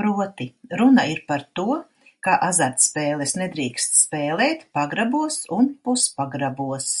Proti, 0.00 0.46
runa 0.80 1.04
ir 1.12 1.22
par 1.32 1.44
to, 1.60 1.64
ka 2.28 2.34
azartspēles 2.50 3.34
nedrīkst 3.44 3.98
spēlēt 4.04 4.68
pagrabos 4.80 5.42
un 5.60 5.74
puspagrabos. 5.90 6.94